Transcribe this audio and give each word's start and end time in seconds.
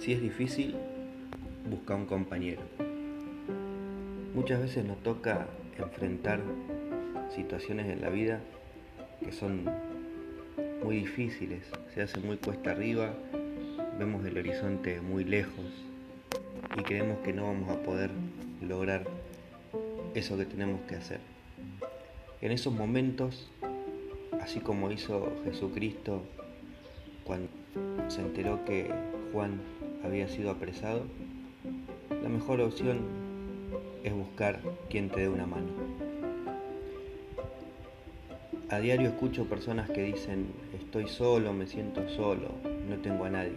Si 0.00 0.14
es 0.14 0.22
difícil, 0.22 0.74
busca 1.68 1.94
un 1.94 2.06
compañero. 2.06 2.62
Muchas 4.34 4.62
veces 4.62 4.82
nos 4.82 4.96
toca 5.02 5.46
enfrentar 5.76 6.40
situaciones 7.36 7.86
en 7.86 8.00
la 8.00 8.08
vida 8.08 8.40
que 9.22 9.30
son 9.30 9.66
muy 10.82 10.96
difíciles, 10.96 11.70
se 11.92 12.00
hace 12.00 12.18
muy 12.18 12.38
cuesta 12.38 12.70
arriba, 12.70 13.12
vemos 13.98 14.24
el 14.24 14.38
horizonte 14.38 15.02
muy 15.02 15.24
lejos 15.24 15.66
y 16.78 16.82
creemos 16.82 17.18
que 17.18 17.34
no 17.34 17.48
vamos 17.48 17.68
a 17.68 17.82
poder 17.82 18.10
lograr 18.62 19.04
eso 20.14 20.38
que 20.38 20.46
tenemos 20.46 20.80
que 20.88 20.96
hacer. 20.96 21.20
En 22.40 22.52
esos 22.52 22.72
momentos, 22.72 23.50
así 24.40 24.60
como 24.60 24.90
hizo 24.90 25.30
Jesucristo 25.44 26.22
cuando 27.24 27.50
se 28.08 28.22
enteró 28.22 28.64
que 28.64 28.90
Juan 29.32 29.60
había 30.04 30.28
sido 30.28 30.50
apresado, 30.50 31.02
la 32.22 32.28
mejor 32.28 32.60
opción 32.60 33.00
es 34.04 34.12
buscar 34.12 34.60
quien 34.88 35.08
te 35.10 35.20
dé 35.20 35.28
una 35.28 35.46
mano. 35.46 35.68
A 38.70 38.78
diario 38.78 39.08
escucho 39.08 39.46
personas 39.46 39.90
que 39.90 40.02
dicen, 40.02 40.46
estoy 40.78 41.08
solo, 41.08 41.52
me 41.52 41.66
siento 41.66 42.08
solo, 42.08 42.48
no 42.88 42.96
tengo 42.98 43.24
a 43.24 43.30
nadie. 43.30 43.56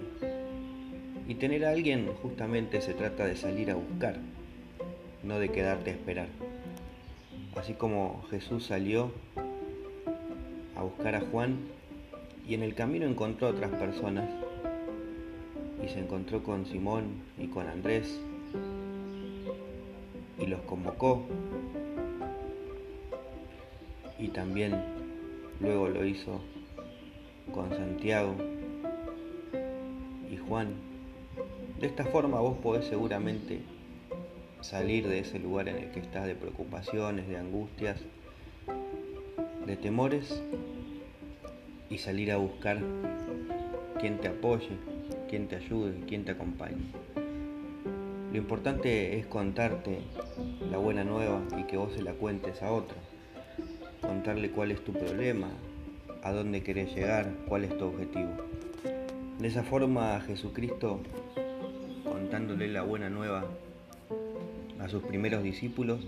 Y 1.28 1.36
tener 1.36 1.66
a 1.66 1.72
alguien 1.72 2.10
justamente 2.22 2.82
se 2.82 2.94
trata 2.94 3.26
de 3.26 3.36
salir 3.36 3.70
a 3.70 3.76
buscar, 3.76 4.18
no 5.24 5.40
de 5.40 5.50
quedarte 5.50 5.92
a 5.92 5.94
esperar. 5.94 6.28
Así 7.56 7.74
como 7.74 8.24
Jesús 8.32 8.66
salió 8.66 9.12
a 10.76 10.82
buscar 10.82 11.16
a 11.16 11.22
Juan 11.22 11.60
y 12.48 12.56
en 12.56 12.64
el 12.64 12.74
camino 12.74 13.06
encontró 13.06 13.48
a 13.48 13.52
otras 13.52 13.72
personas 13.72 14.28
y 15.84 15.90
se 15.90 16.00
encontró 16.00 16.44
con 16.44 16.66
Simón 16.66 17.22
y 17.38 17.48
con 17.48 17.68
Andrés 17.68 18.20
y 20.40 20.46
los 20.46 20.62
convocó 20.62 21.24
y 24.18 24.30
también 24.30 24.82
luego 25.60 25.90
lo 25.90 26.06
hizo 26.06 26.42
con 27.54 27.70
Santiago 27.70 28.36
y 30.32 30.38
Juan. 30.38 30.70
De 31.80 31.88
esta 31.88 32.06
forma 32.06 32.40
vos 32.40 32.58
podés 32.60 32.86
seguramente 32.86 33.62
salir 34.62 35.08
de 35.08 35.20
ese 35.20 35.40
lugar 35.40 35.68
en 35.68 35.78
el 35.78 35.92
que 35.92 36.00
estás 36.00 36.26
de 36.26 36.36
preocupaciones, 36.36 37.28
de 37.28 37.38
angustias, 37.38 38.00
de 39.66 39.76
temores 39.76 40.42
y 41.90 41.98
salir 41.98 42.32
a 42.32 42.38
buscar 42.38 42.80
quien 44.00 44.20
te 44.20 44.30
apoye, 44.30 44.70
quien 45.34 45.48
te 45.48 45.56
ayude, 45.56 45.96
quien 46.06 46.26
te 46.26 46.34
acompañe. 46.34 46.92
Lo 48.32 48.38
importante 48.38 49.18
es 49.18 49.26
contarte 49.26 50.02
la 50.70 50.78
buena 50.78 51.04
nueva 51.04 51.42
y 51.58 51.64
que 51.64 51.76
vos 51.76 51.92
se 51.92 52.04
la 52.04 52.14
cuentes 52.14 52.62
a 52.62 52.72
otro. 52.72 52.96
Contarle 54.00 54.52
cuál 54.52 54.70
es 54.70 54.84
tu 54.84 54.94
problema, 54.94 55.50
a 56.22 56.32
dónde 56.32 56.62
querés 56.62 56.94
llegar, 56.94 57.32
cuál 57.48 57.64
es 57.64 57.76
tu 57.76 57.86
objetivo. 57.86 58.30
De 59.40 59.48
esa 59.48 59.64
forma 59.64 60.22
Jesucristo, 60.22 61.00
contándole 62.04 62.68
la 62.68 62.84
buena 62.84 63.10
nueva 63.10 63.44
a 64.80 64.88
sus 64.88 65.02
primeros 65.02 65.42
discípulos, 65.42 66.06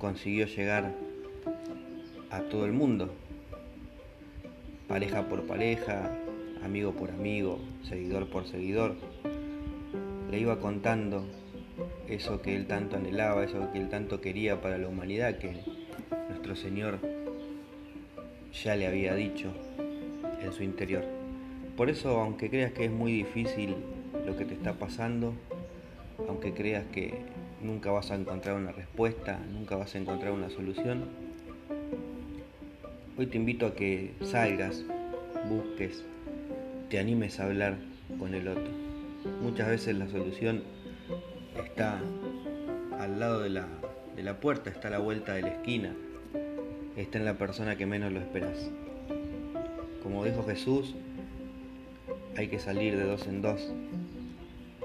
consiguió 0.00 0.46
llegar 0.46 0.96
a 2.32 2.40
todo 2.40 2.64
el 2.66 2.72
mundo, 2.72 3.08
pareja 4.88 5.28
por 5.28 5.46
pareja, 5.46 6.10
amigo 6.64 6.92
por 6.92 7.10
amigo, 7.10 7.60
seguidor 7.82 8.28
por 8.28 8.46
seguidor. 8.46 8.96
Le 10.30 10.38
iba 10.38 10.60
contando 10.60 11.24
eso 12.08 12.40
que 12.42 12.54
él 12.56 12.66
tanto 12.66 12.96
anhelaba, 12.96 13.44
eso 13.44 13.70
que 13.72 13.78
él 13.78 13.88
tanto 13.88 14.20
quería 14.20 14.60
para 14.60 14.78
la 14.78 14.88
humanidad, 14.88 15.38
que 15.38 15.54
nuestro 16.28 16.56
Señor 16.56 16.98
ya 18.52 18.76
le 18.76 18.86
había 18.86 19.14
dicho 19.14 19.52
en 20.42 20.52
su 20.52 20.62
interior. 20.62 21.04
Por 21.76 21.88
eso, 21.88 22.20
aunque 22.20 22.50
creas 22.50 22.72
que 22.72 22.84
es 22.84 22.90
muy 22.90 23.12
difícil 23.12 23.76
lo 24.26 24.36
que 24.36 24.44
te 24.44 24.54
está 24.54 24.74
pasando, 24.74 25.34
aunque 26.28 26.52
creas 26.52 26.84
que 26.92 27.14
nunca 27.62 27.90
vas 27.90 28.10
a 28.10 28.16
encontrar 28.16 28.56
una 28.56 28.72
respuesta, 28.72 29.38
nunca 29.52 29.76
vas 29.76 29.94
a 29.94 29.98
encontrar 29.98 30.32
una 30.32 30.50
solución. 30.50 31.04
Hoy 33.16 33.26
te 33.26 33.36
invito 33.36 33.66
a 33.66 33.74
que 33.74 34.12
salgas, 34.22 34.84
busques, 35.48 36.04
te 36.90 36.98
animes 36.98 37.38
a 37.38 37.44
hablar 37.44 37.76
con 38.18 38.34
el 38.34 38.48
otro. 38.48 38.68
Muchas 39.42 39.68
veces 39.68 39.96
la 39.96 40.08
solución 40.08 40.64
está 41.64 42.00
al 42.98 43.20
lado 43.20 43.40
de 43.40 43.50
la, 43.50 43.68
de 44.16 44.24
la 44.24 44.40
puerta, 44.40 44.70
está 44.70 44.88
a 44.88 44.90
la 44.90 44.98
vuelta 44.98 45.34
de 45.34 45.42
la 45.42 45.48
esquina, 45.50 45.94
está 46.96 47.18
en 47.18 47.24
la 47.24 47.34
persona 47.34 47.76
que 47.76 47.86
menos 47.86 48.12
lo 48.12 48.18
esperas. 48.18 48.70
Como 50.02 50.24
dijo 50.24 50.44
Jesús, 50.44 50.96
hay 52.36 52.48
que 52.48 52.58
salir 52.58 52.96
de 52.96 53.04
dos 53.04 53.26
en 53.28 53.40
dos. 53.40 53.72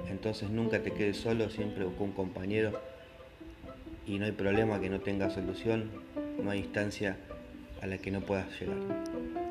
Entonces 0.08 0.52
nunca 0.52 0.84
te 0.84 0.92
quedes 0.92 1.18
solo, 1.18 1.50
siempre 1.50 1.86
busca 1.86 2.04
un 2.04 2.12
compañero 2.12 2.80
y 4.06 4.20
no 4.20 4.26
hay 4.26 4.32
problema 4.32 4.80
que 4.80 4.92
no 4.92 5.00
tenga 5.00 5.32
solución, 5.32 5.90
no 6.42 6.52
hay 6.52 6.60
instancia 6.60 7.18
a 7.82 7.88
la 7.88 7.98
que 7.98 8.12
no 8.12 8.22
puedas 8.22 8.48
llegar. 8.60 9.45